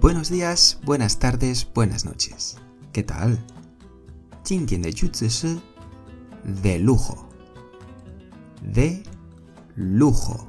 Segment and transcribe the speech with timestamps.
[0.00, 2.56] buenos días, buenas tardes, buenas noches.
[2.92, 3.38] ¿Qué tal?
[4.42, 5.58] 今天的句子是
[6.62, 7.18] de lujo.
[8.72, 9.02] De
[9.76, 10.40] lujo.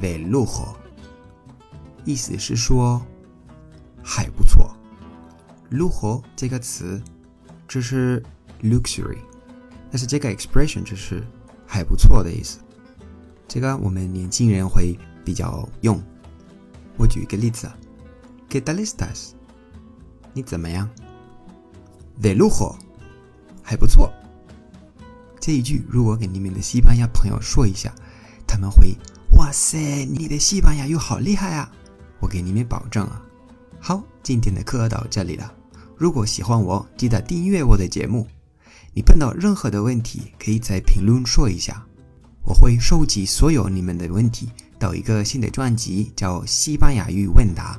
[0.00, 0.74] De lujo.
[2.06, 3.00] 意思是说
[4.02, 4.74] 还不错。
[5.70, 7.00] lujo 这个词
[7.68, 8.22] 就是
[8.62, 9.18] luxury，
[9.90, 11.22] 但是这个 expression 就是
[11.66, 12.58] 还不错的意思。
[13.46, 16.02] 这个我们年轻人会比较用。
[16.98, 17.70] 我举一个例子
[18.52, 19.30] ，¿Qué tal estás？
[20.34, 20.86] 你怎么样
[22.20, 22.76] ？De lujo，
[23.62, 24.12] 还不错。
[25.40, 27.90] 这一句如果给你们的西班牙朋友说一下，
[28.46, 28.94] 他们会
[29.38, 31.72] 哇塞，你的西班牙语好厉害啊！
[32.20, 33.22] 我给你们保证啊。
[33.80, 35.50] 好，今天的课到这里了。
[35.96, 38.26] 如果喜欢我，记得订阅我的节目。
[38.92, 41.86] 你碰到任何的问题，可以在评论说一下，
[42.44, 44.50] 我会收集所有你们的问题。
[44.78, 47.78] 到一个新的专辑叫《西班牙语问答》。